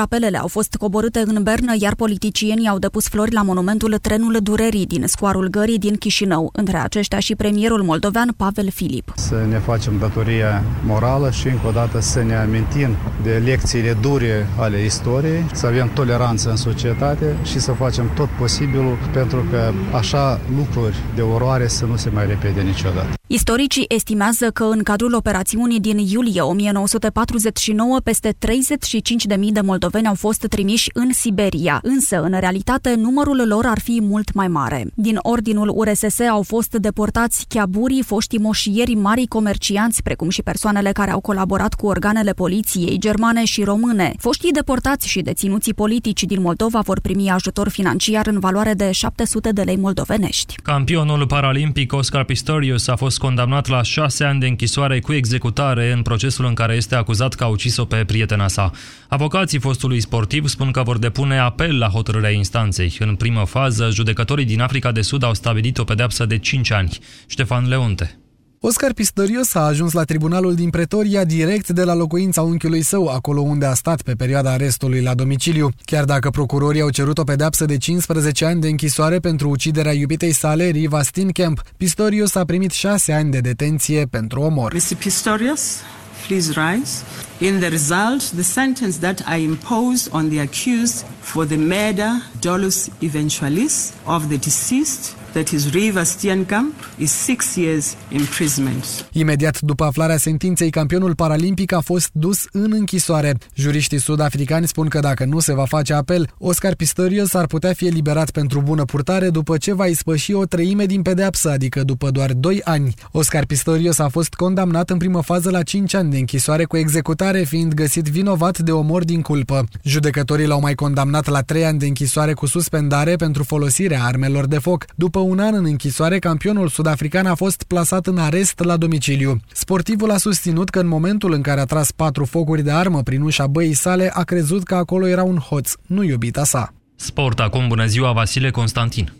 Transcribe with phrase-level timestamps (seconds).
[0.00, 4.86] Rapelele au fost coborâte în Bernă, iar politicienii au depus flori la monumentul Trenul Durerii
[4.86, 9.12] din Scoarul Gării din Chișinău, între aceștia și premierul moldovean Pavel Filip.
[9.16, 14.46] Să ne facem datoria morală și încă o dată să ne amintim de lecțiile dure
[14.58, 20.40] ale istoriei, să avem toleranță în societate și să facem tot posibilul pentru că așa
[20.56, 23.08] lucruri de oroare să nu se mai repede niciodată.
[23.26, 30.46] Istoricii estimează că în cadrul operațiunii din iulie 1949 peste 35.000 de moldoveni au fost
[30.48, 34.86] trimiși în Siberia, însă în realitate numărul lor ar fi mult mai mare.
[34.94, 41.10] Din ordinul URSS au fost deportați chiaburii, foștii moșieri, mari comercianți, precum și persoanele care
[41.10, 44.12] au colaborat cu organele poliției germane și române.
[44.18, 49.50] Foștii deportați și deținuții politici din Moldova vor primi ajutor financiar în valoare de 700
[49.52, 50.54] de lei moldovenești.
[50.62, 55.92] Campionul paralimpic Oscar Pistorius a fost fost condamnat la șase ani de închisoare cu executare
[55.92, 58.70] în procesul în care este acuzat că a ucis-o pe prietena sa.
[59.08, 62.96] Avocații fostului sportiv spun că vor depune apel la hotărârea instanței.
[62.98, 66.98] În primă fază, judecătorii din Africa de Sud au stabilit o pedeapsă de 5 ani.
[67.26, 68.18] Ștefan Leonte.
[68.60, 73.40] Oscar Pistorius a ajuns la tribunalul din Pretoria direct de la locuința unchiului său, acolo
[73.40, 75.70] unde a stat pe perioada arestului la domiciliu.
[75.84, 80.32] Chiar dacă procurorii au cerut o pedeapsă de 15 ani de închisoare pentru uciderea iubitei
[80.32, 84.74] sale, Riva Steenkamp, Pistorius a primit 6 ani de detenție pentru omor.
[84.74, 84.94] Mr.
[84.98, 85.76] Pistorius,
[86.24, 87.04] please rise.
[87.40, 92.88] In the result, the sentence that I impose on the accused for the murder, dolus
[93.00, 99.08] eventualis, of the deceased that is Riva Steenkamp, is six years imprisonment.
[99.12, 103.34] Imediat după aflarea sentinței, campionul paralimpic a fost dus în închisoare.
[103.54, 107.86] Juriștii sud-africani spun că dacă nu se va face apel, Oscar Pistorius ar putea fi
[107.86, 112.32] eliberat pentru bună purtare după ce va ispăși o treime din pedeapsă, adică după doar
[112.32, 112.94] 2 ani.
[113.12, 117.42] Oscar Pistorius a fost condamnat în primă fază la 5 ani de închisoare cu executare,
[117.42, 119.64] fiind găsit vinovat de omor din culpă.
[119.82, 124.58] Judecătorii l-au mai condamnat la 3 ani de închisoare cu suspendare pentru folosirea armelor de
[124.58, 124.84] foc.
[124.94, 129.40] După un an în închisoare, campionul sud-african a fost plasat în arest la domiciliu.
[129.52, 133.22] Sportivul a susținut că în momentul în care a tras patru focuri de armă prin
[133.22, 136.74] ușa băii sale, a crezut că acolo era un hoț, nu iubita sa.
[136.96, 139.12] Sport acum, bună ziua, Vasile Constantin.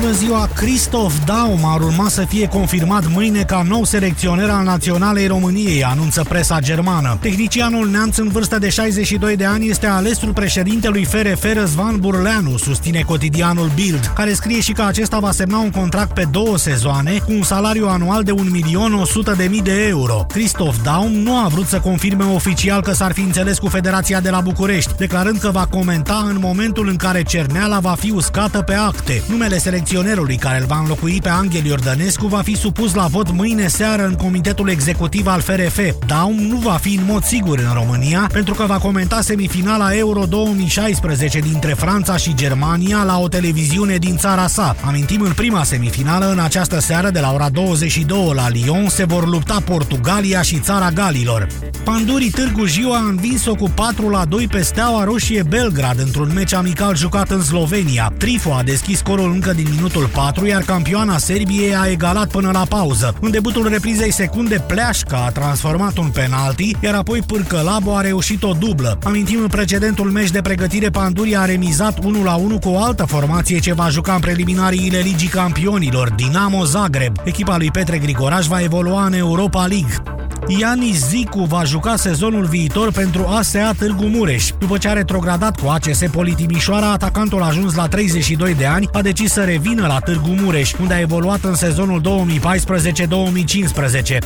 [0.00, 0.48] Bună ziua!
[0.54, 6.24] Cristof Daum ar urma să fie confirmat mâine ca nou selecționer al Naționalei României, anunță
[6.28, 7.18] presa germană.
[7.20, 13.00] Tehnicianul neamț în vârstă de 62 de ani este alesul președintelui FRF Răzvan Burleanu, susține
[13.00, 17.32] cotidianul Bild, care scrie și că acesta va semna un contract pe două sezoane cu
[17.32, 20.26] un salariu anual de 1.100.000 de euro.
[20.28, 24.30] Cristof Daum nu a vrut să confirme oficial că s-ar fi înțeles cu Federația de
[24.30, 28.74] la București, declarând că va comenta în momentul în care cerneala va fi uscată pe
[28.74, 29.22] acte.
[29.28, 33.66] Numele selecționerului care îl va înlocui pe Angel Iordănescu va fi supus la vot mâine
[33.66, 35.78] seară în Comitetul Executiv al FRF.
[36.06, 40.24] Daum nu va fi în mod sigur în România pentru că va comenta semifinala Euro
[40.24, 44.76] 2016 dintre Franța și Germania la o televiziune din țara sa.
[44.84, 49.28] Amintim în prima semifinală în această seară de la ora 22 la Lyon se vor
[49.28, 51.46] lupta Portugalia și țara Galilor.
[51.84, 56.54] Pandurii Târgu Jiu a învins-o cu 4 la 2 pe Steaua Roșie Belgrad într-un meci
[56.54, 58.12] amical jucat în Slovenia.
[58.18, 62.64] Trifo a deschis scorul încă din minutul 4, iar campioana Serbiei a egalat până la
[62.68, 63.14] pauză.
[63.20, 68.52] În debutul reprizei secunde, Pleașca a transformat un penalti, iar apoi Pârcălabo a reușit o
[68.58, 68.98] dublă.
[69.04, 73.04] Amintim în precedentul meci de pregătire, Panduria a remizat 1 la 1 cu o altă
[73.04, 77.16] formație ce va juca în preliminariile Ligii Campionilor, Dinamo Zagreb.
[77.24, 80.02] Echipa lui Petre Grigoraș va evolua în Europa League.
[80.48, 84.50] Iani Zicu va juca sezonul viitor pentru ASEA Târgu Mureș.
[84.58, 89.02] După ce a retrogradat cu ACS Politimișoara, atacantul a ajuns la 32 de ani, a
[89.02, 92.04] decis să revină la Târgu Mureș, unde a evoluat în sezonul 2014-2015.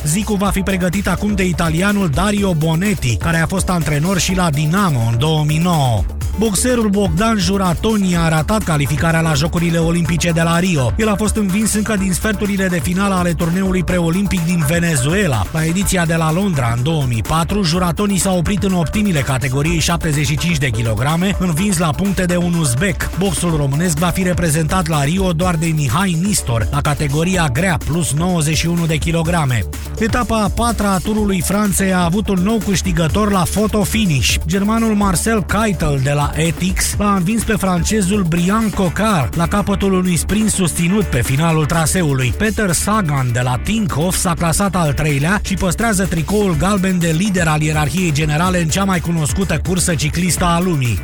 [0.05, 4.49] Zicu va fi pregătit acum de italianul Dario Bonetti, care a fost antrenor și la
[4.49, 6.03] Dinamo în 2009.
[6.37, 10.93] Boxerul Bogdan Juratoni a ratat calificarea la Jocurile Olimpice de la Rio.
[10.97, 15.43] El a fost învins încă din sferturile de finală ale turneului preolimpic din Venezuela.
[15.51, 20.69] La ediția de la Londra în 2004, Juratoni s-a oprit în optimile categoriei 75 de
[20.69, 23.09] kilograme, învins la puncte de un uzbek.
[23.17, 28.13] Boxul românesc va fi reprezentat la Rio doar de Mihai Nistor, la categoria grea plus
[28.13, 29.63] 91 de kilograme.
[29.99, 34.35] Etapa a patra a turului Franței a avut un nou câștigător la photo finish.
[34.45, 40.15] Germanul Marcel Keitel de la Etix l-a învins pe francezul Brian Cocar la capătul unui
[40.15, 42.33] sprint susținut pe finalul traseului.
[42.37, 47.47] Peter Sagan de la Tinkoff s-a clasat al treilea și păstrează tricoul galben de lider
[47.47, 51.03] al ierarhiei generale în cea mai cunoscută cursă ciclistă a lumii.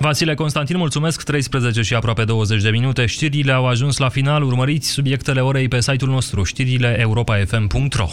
[0.00, 3.06] Vasile Constantin, mulțumesc, 13 și aproape 20 de minute.
[3.06, 8.08] Știrile au ajuns la final, urmăriți subiectele orei pe site-ul nostru, știrile europa.fm.ro.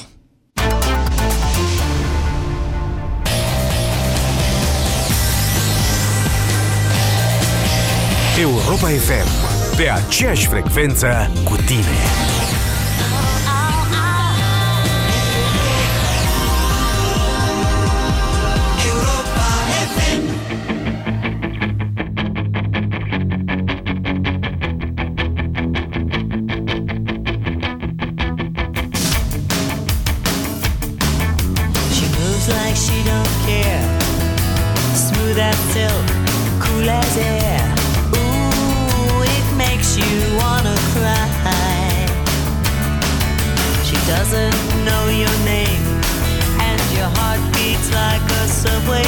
[8.39, 9.27] Europa FM,
[9.75, 12.34] pe aceeași frecvență cu tine.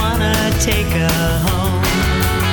[0.00, 2.49] wanna take her home.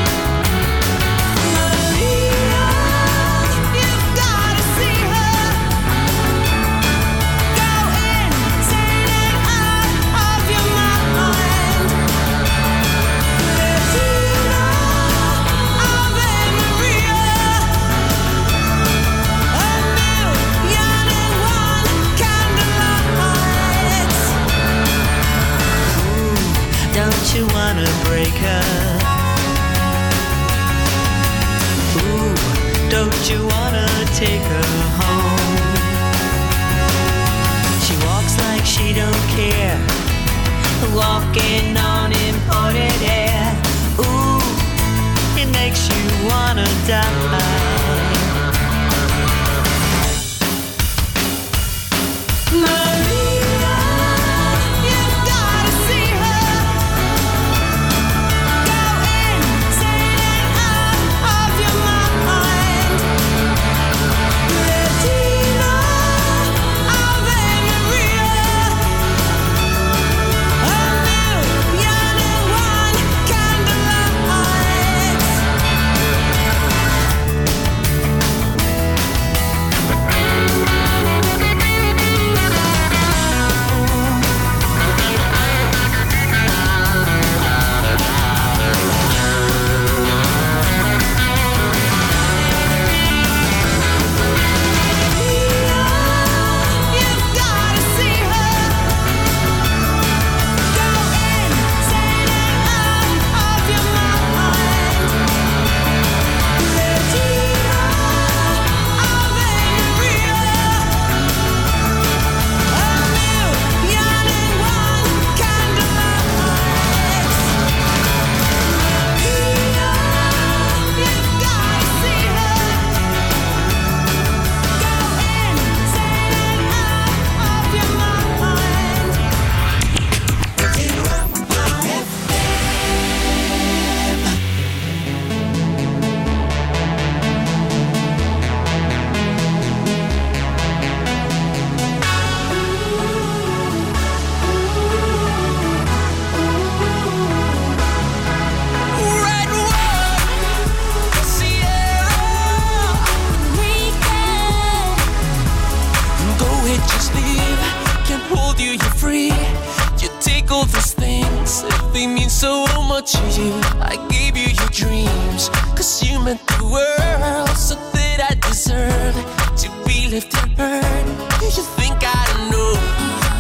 [166.28, 169.16] moment the world so that I deserve
[169.62, 171.10] to be left and burned.
[171.42, 172.74] You think I don't know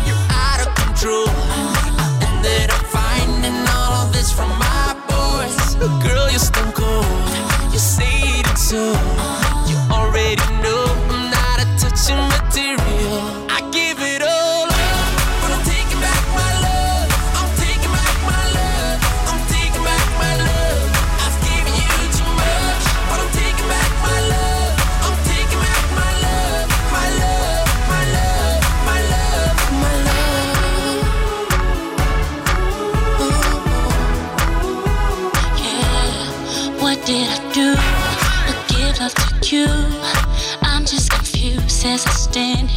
[0.07, 1.27] you're out of control,
[2.23, 5.75] and that I'm finding all of this from my boys.
[6.03, 7.73] Girl, you're stone cold.
[7.73, 9.16] You say it so.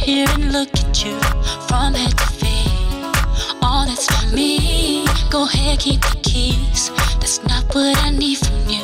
[0.01, 1.17] Here and look at you
[1.67, 2.71] from head to feet.
[3.61, 5.05] All that's for me.
[5.29, 6.89] Go ahead, keep the keys.
[7.19, 8.80] That's not what I need from you.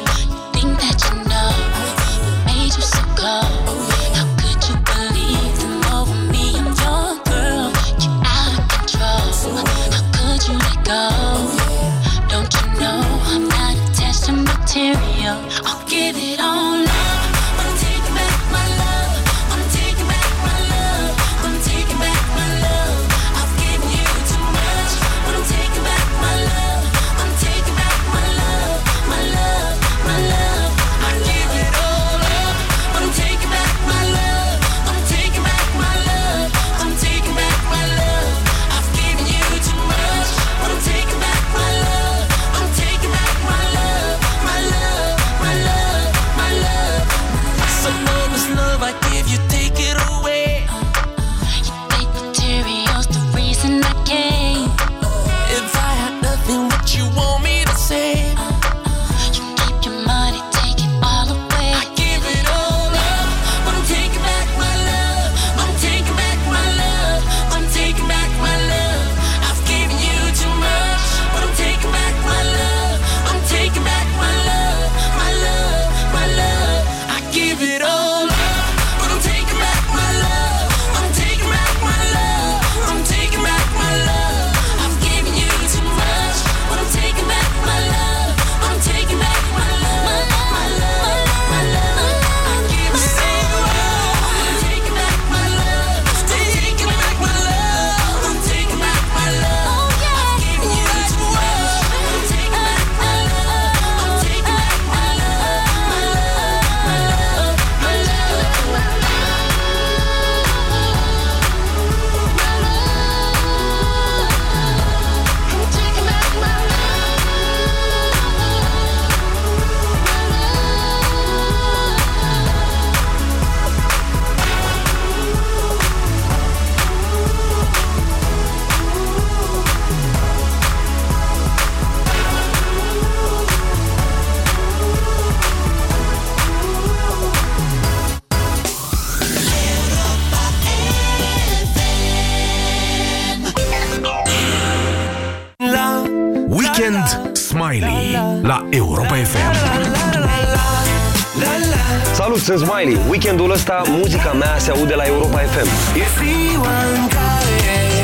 [153.68, 155.98] Weekendul ăsta muzica mea se aude la Europa FM.
[155.98, 158.04] E ziua în care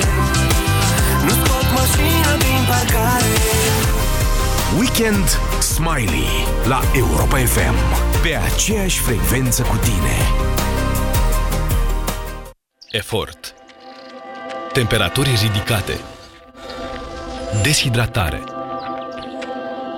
[1.23, 3.33] nu scot mașina din parcare
[4.79, 5.27] Weekend
[5.61, 6.27] Smiley
[6.67, 7.75] la Europa FM.
[8.21, 10.15] Pe aceeași frecvență cu tine.
[12.91, 13.53] Efort.
[14.73, 15.99] Temperaturi ridicate.
[17.61, 18.43] Deshidratare.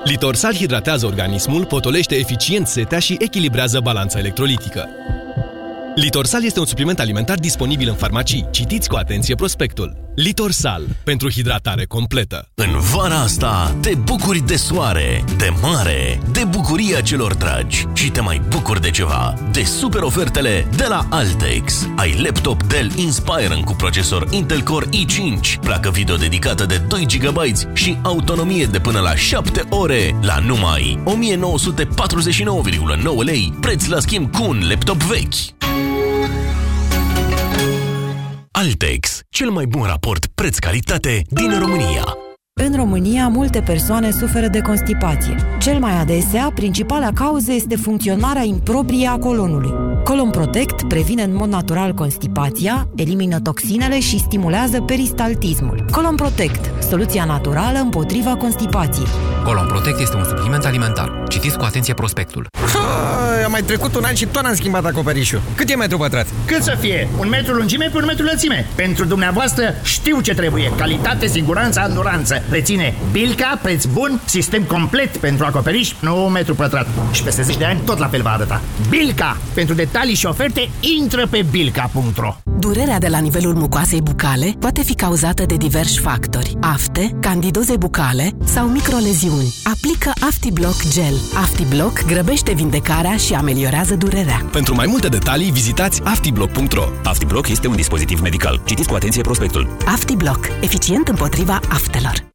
[0.04, 4.90] Litorsal hidratează organismul, potolește eficient setea și echilibrează balanța electrolitică.
[5.96, 8.48] Litorsal este un supliment alimentar disponibil în farmacii.
[8.52, 9.98] Citiți cu atenție prospectul.
[10.16, 10.84] Litorsal.
[11.04, 12.48] Pentru hidratare completă.
[12.56, 18.22] În vara asta te bucuri de soare, de mare, de bucuria celor dragi și te
[18.22, 21.88] mai bucuri de ceva, de super ofertele de la Altex.
[21.96, 27.40] Ai laptop Dell Inspiron cu procesor Intel Core i5, placă video dedicată de 2 GB
[27.74, 34.46] și autonomie de până la 7 ore la numai 1949,9 lei, preț la schimb cu
[34.48, 35.55] un laptop vechi.
[38.58, 42.25] Altex, cel mai bun raport preț-calitate din România.
[42.64, 45.36] În România, multe persoane suferă de constipație.
[45.60, 49.74] Cel mai adesea, principala cauză este funcționarea improprie a colonului.
[50.04, 55.86] Colon Protect previne în mod natural constipația, elimină toxinele și stimulează peristaltismul.
[55.92, 59.08] Colon Protect, soluția naturală împotriva constipației.
[59.44, 61.24] Colon Protect este un supliment alimentar.
[61.30, 62.46] Citiți cu atenție prospectul.
[63.46, 65.42] A mai trecut un an și tot n-am schimbat acoperișul.
[65.56, 66.28] Cât e metru pătrat?
[66.46, 67.08] Cât să fie?
[67.20, 68.68] Un metru lungime pe un metru lățime.
[68.76, 70.72] Pentru dumneavoastră știu ce trebuie.
[70.78, 72.44] Calitate, siguranță, anduranță.
[72.50, 76.88] Reține Bilca, preț bun, sistem complet pentru acoperiș, nu un metru pătrat.
[77.12, 78.62] Și peste 10 de ani tot la fel va arăta.
[78.90, 79.38] Bilca!
[79.54, 84.96] Pentru detalii și oferte, intră pe bilca.ro Durerea de la nivelul mucoasei bucale poate fi
[84.96, 86.56] cauzată de diversi factori.
[86.62, 89.54] Afte, candidoze bucale sau microleziuni.
[89.64, 91.14] Aplică AftiBlock Gel.
[91.36, 94.46] AftiBlock grăbește vindecarea și ameliorează durerea.
[94.52, 96.84] Pentru mai multe detalii, vizitați aftiblock.ro.
[97.04, 98.62] AftiBlock este un dispozitiv medical.
[98.66, 99.78] Citiți cu atenție prospectul.
[99.86, 100.48] AftiBlock.
[100.62, 102.35] Eficient împotriva aftelor.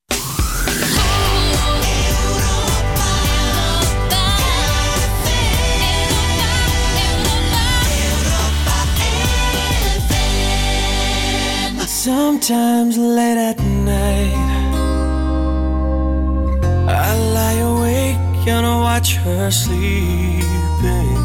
[12.30, 14.32] Sometimes late at night,
[16.88, 21.16] I lie awake and I watch her sleeping.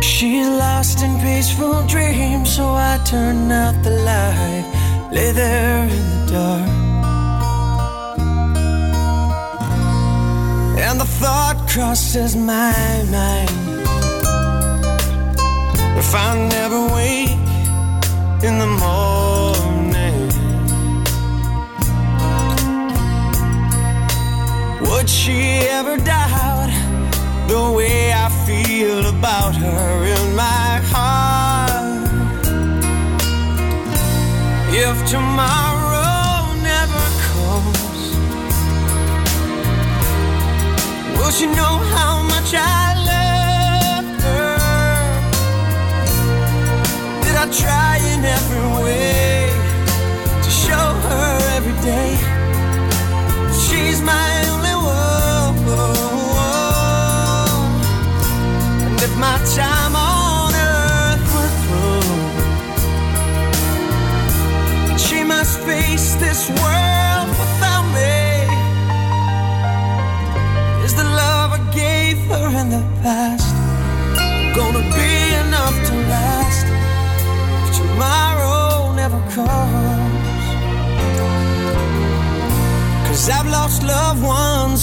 [0.00, 4.66] She's lost in peaceful dreams, so I turn out the light,
[5.10, 6.68] lay there in the dark.
[10.86, 12.72] And the thought crosses my
[13.10, 13.67] mind
[15.98, 17.30] if I never wake
[18.46, 20.28] in the morning,
[24.86, 25.38] would she
[25.78, 26.70] ever doubt
[27.48, 32.08] the way I feel about her in my heart?
[34.70, 38.00] If tomorrow never comes,
[41.18, 42.87] will she know how much I
[47.48, 49.50] Did I try in every way
[50.42, 52.16] to show her every day.
[53.54, 54.37] She's my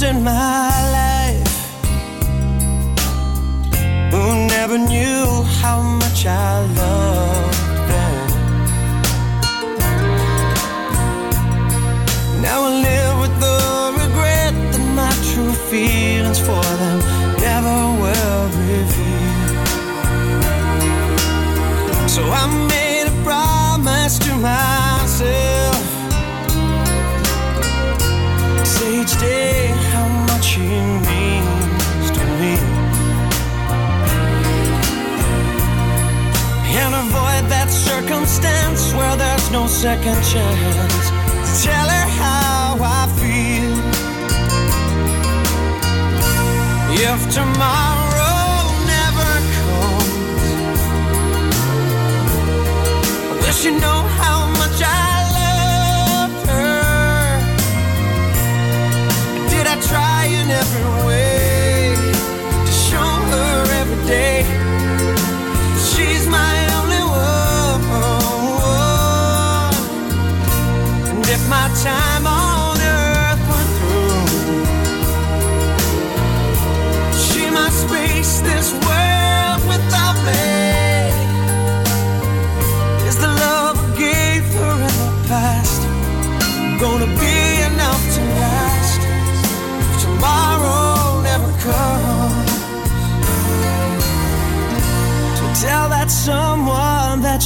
[0.04, 0.75] in my
[39.86, 41.06] second chance.
[41.64, 43.74] Tell her how I feel.
[47.10, 48.42] If tomorrow
[48.94, 50.82] never comes.
[53.42, 53.95] Will she know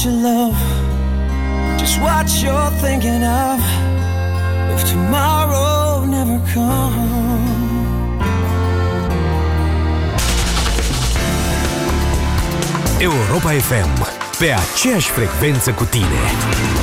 [0.00, 3.60] that you love just what you're thinking of
[4.74, 7.68] if tomorrow never comes.
[13.00, 14.06] Europa FM,
[14.38, 16.79] pe aceeași frecvență cu tine.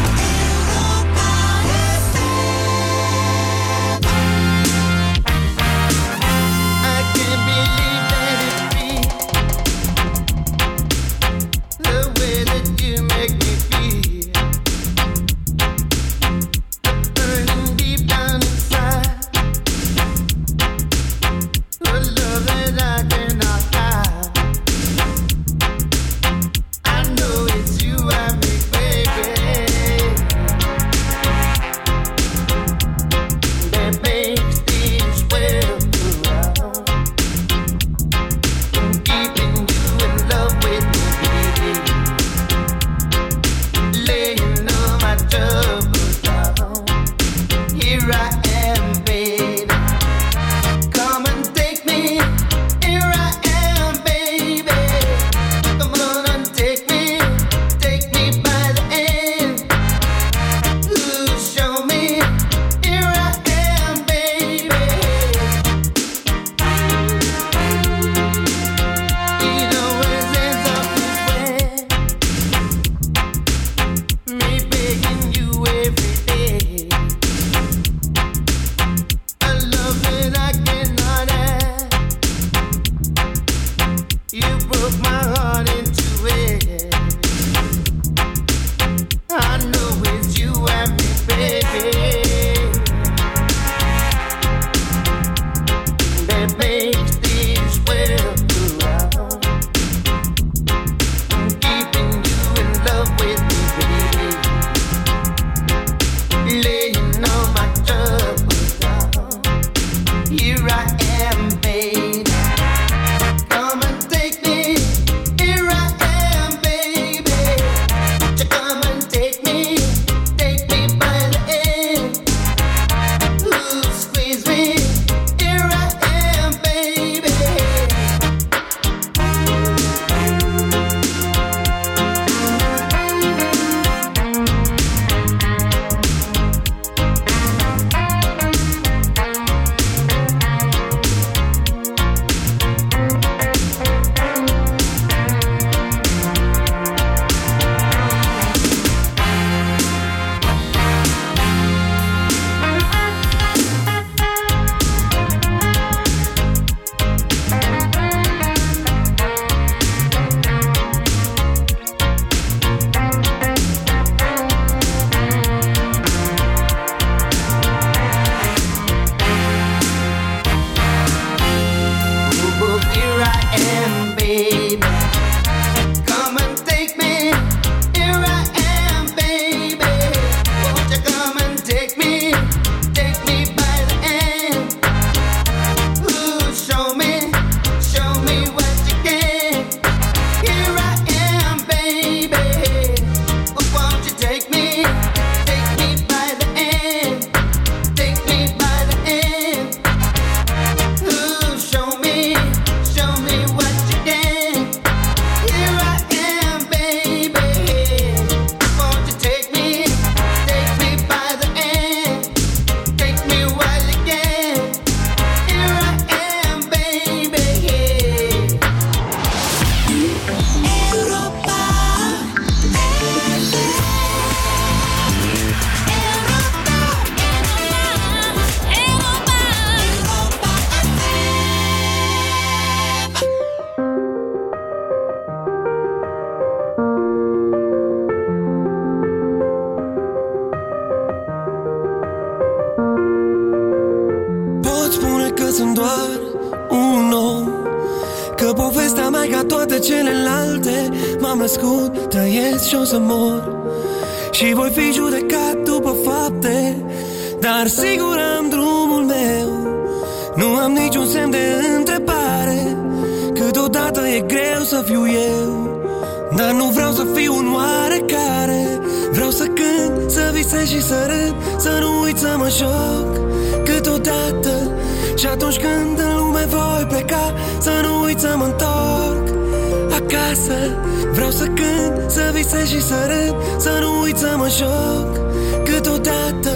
[280.47, 280.75] Acasă
[281.12, 285.19] Vreau să cânt, să visez și să râd Să nu uit să mă joc
[285.63, 286.51] Câteodată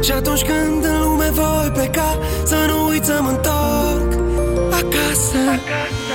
[0.00, 4.12] Și atunci când în lume voi pleca Să nu uit să mă întorc
[4.70, 6.12] Acasă, acasă.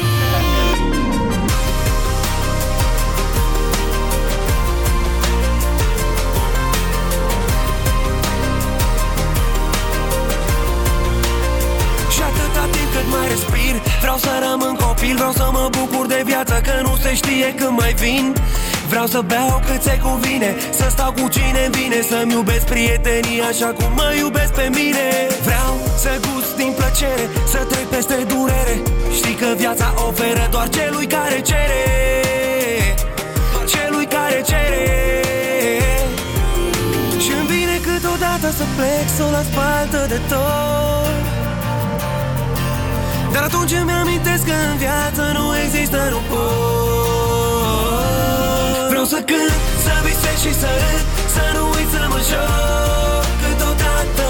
[0.00, 0.17] Și
[14.00, 17.74] Vreau să rămân copil, vreau să mă bucur de viață Că nu se știe când
[17.78, 18.34] mai vin.
[18.88, 23.66] Vreau să beau cât se cuvine Să stau cu cine vine Să-mi iubesc prietenii așa
[23.78, 25.06] cum mă iubesc pe mine.
[25.46, 28.76] Vreau să gust din plăcere Să trec peste durere.
[29.18, 31.84] Știi că viața oferă doar celui care cere.
[33.74, 34.86] Celui care cere.
[37.24, 41.37] Și-mi vine câteodată să plec Să o las baltă de tot
[43.32, 47.58] dar atunci îmi amintesc că în viață nu există nu pot
[48.92, 54.26] Vreau să cânt, să visez și să râd Să nu uit să mă joc câteodată.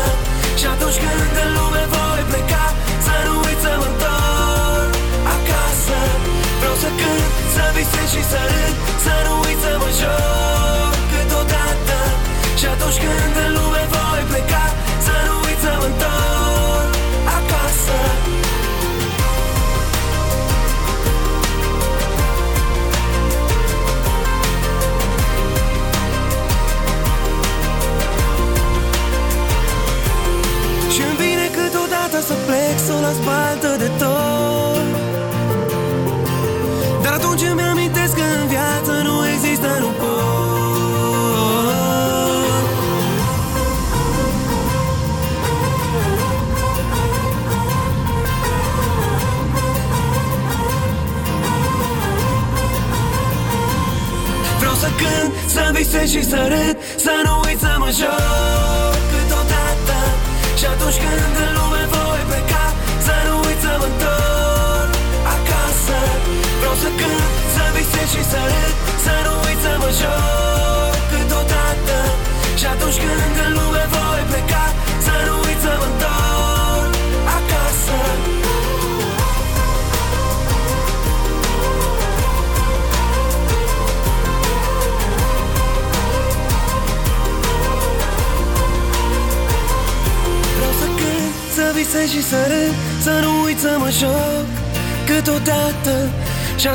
[0.61, 2.65] Și atunci când în lume voi pleca
[3.07, 4.93] Să nu uit să mă întorc
[5.35, 5.99] acasă.
[6.61, 11.99] Vreau să cânt, să visez și să râd Să nu uit să mă joc câteodată.
[12.61, 14.65] Și atunci când în lume voi pleca
[15.07, 16.48] Să nu uit să mă întorc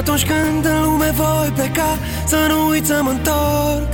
[0.04, 3.94] atunci când în lume voi pleca Să nu uit să mă întorc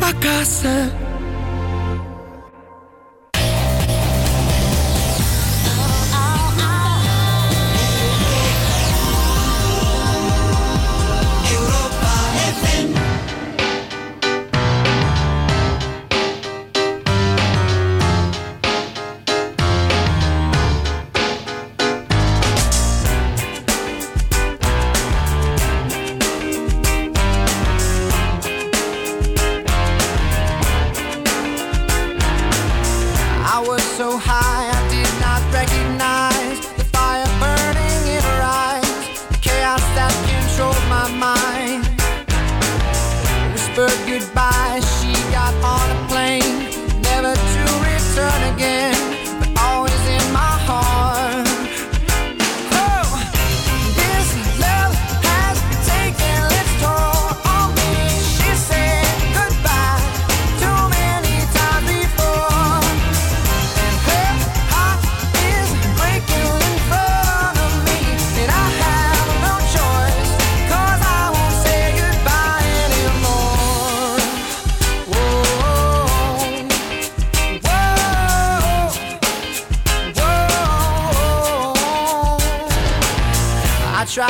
[0.00, 0.92] acasă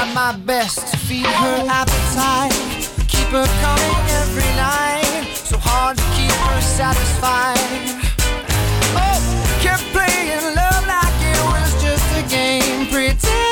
[0.03, 2.51] Tried my best to feed her appetite,
[3.07, 5.31] keep her coming every night.
[5.33, 8.03] So hard to keep her satisfied.
[8.99, 9.21] Oh,
[9.61, 13.52] kept playing love like it was just a game, pretending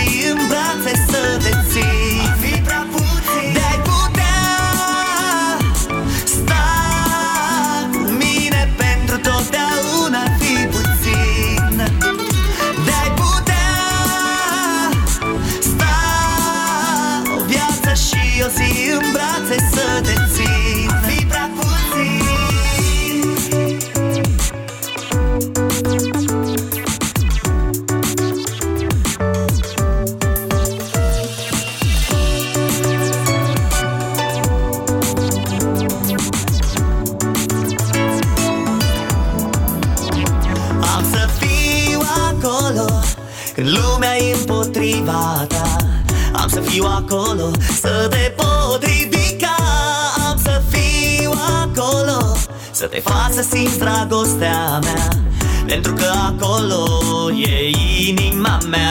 [0.00, 1.29] și o zi în brațe să
[47.80, 49.56] Să te pot ridica
[50.28, 51.30] Am să fiu
[51.62, 52.36] acolo
[52.70, 55.08] Să te fac să simți dragostea mea
[55.66, 56.88] Pentru că acolo
[57.32, 57.70] e
[58.08, 58.90] inima mea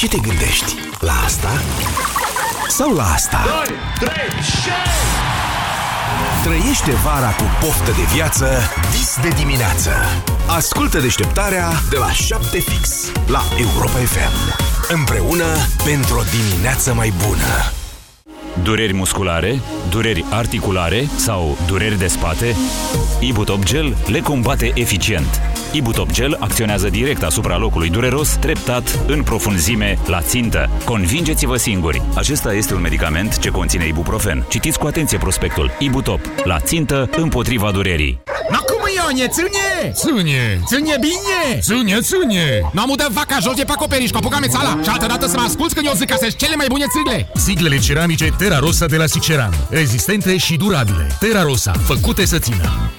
[0.00, 0.74] la ce te gândești?
[1.00, 1.48] La asta?
[2.68, 3.44] Sau la asta?
[3.98, 4.14] 2, 3,
[6.42, 8.46] Trăiește vara cu poftă de viață
[8.90, 9.90] vis de dimineață.
[10.46, 14.54] Ascultă deșteptarea de la 7 fix la Europa FM.
[14.88, 15.44] Împreună
[15.84, 17.72] pentru o dimineață mai bună.
[18.62, 22.56] Dureri musculare, dureri articulare sau dureri de spate?
[23.20, 25.47] Ibutop Gel le combate eficient.
[25.72, 30.70] Ibutop Gel acționează direct asupra locului dureros, treptat, în profunzime, la țintă.
[30.84, 32.02] Convingeți-vă singuri!
[32.14, 34.46] Acesta este un medicament ce conține ibuprofen.
[34.48, 35.70] Citiți cu atenție prospectul.
[35.78, 36.20] Ibutop.
[36.44, 38.22] La țintă, împotriva durerii.
[38.50, 39.92] Na cum Ionie, ține!
[39.92, 40.60] Ține!
[40.66, 41.60] Ține bine!
[41.60, 42.70] Ține, ține!
[42.72, 45.44] Nu am udat vaca jos de pe acoperiș, copuca mețala și altă dată să mă
[45.46, 47.28] asculți când eu zic că sunt cele mai bune țigle!
[47.34, 49.52] Siglele ceramice Terra Rosa de la Siceran.
[49.70, 51.16] Rezistente și durabile.
[51.20, 51.72] Terra Rosa.
[51.72, 52.90] Făcute să țină.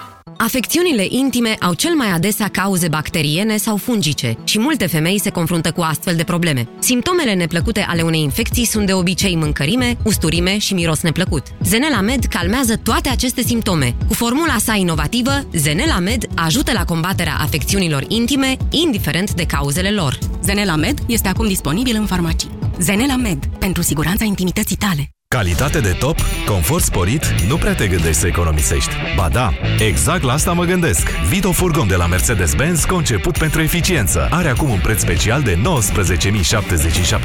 [0.41, 5.71] Afecțiunile intime au cel mai adesea cauze bacteriene sau fungice și multe femei se confruntă
[5.71, 6.67] cu astfel de probleme.
[6.79, 11.43] Simptomele neplăcute ale unei infecții sunt de obicei mâncărime, usturime și miros neplăcut.
[11.63, 13.95] Zenela Med calmează toate aceste simptome.
[14.07, 20.17] Cu formula sa inovativă, Zenela Med ajută la combaterea afecțiunilor intime, indiferent de cauzele lor.
[20.43, 22.49] Zenela Med este acum disponibil în farmacii.
[22.79, 25.09] Zenela Med, pentru siguranța intimității tale.
[25.35, 28.89] Calitate de top, confort sporit, nu prea te gândești să economisești.
[29.15, 29.49] Ba da,
[29.79, 31.09] exact la asta mă gândesc.
[31.09, 34.27] Vito Furgon de la Mercedes-Benz, conceput pentru eficiență.
[34.31, 35.61] Are acum un preț special de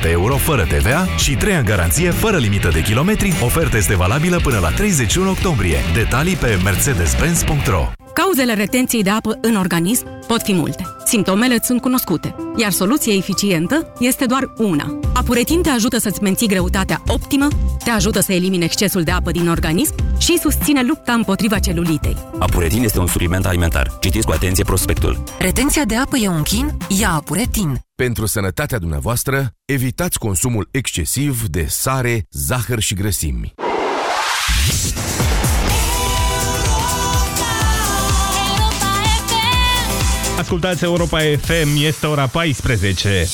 [0.05, 3.33] 19.077 euro fără TVA și 3 ani garanție fără limită de kilometri.
[3.45, 5.79] Oferta este valabilă până la 31 octombrie.
[5.95, 10.87] Detalii pe mercedes-benz.ro Cauzele retenției de apă în organism pot fi multe.
[11.05, 14.99] Simptomele îți sunt cunoscute, iar soluția eficientă este doar una.
[15.15, 17.49] Apuretin te ajută să-ți menții greutatea optimă,
[17.85, 22.17] te ajută să elimine excesul de apă din organism și susține lupta împotriva celulitei.
[22.39, 23.99] Apuretin este un supliment alimentar.
[24.01, 25.23] Citiți cu atenție prospectul.
[25.39, 26.77] Retenția de apă e un chin?
[26.89, 27.81] Ia Apuretin.
[27.95, 33.55] Pentru sănătatea dumneavoastră, evitați consumul excesiv de sare, zahăr și grăsimi.
[40.39, 43.25] Ascultați Europa FM, este ora 14.